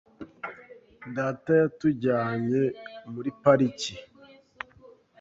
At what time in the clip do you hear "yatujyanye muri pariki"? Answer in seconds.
1.61-3.93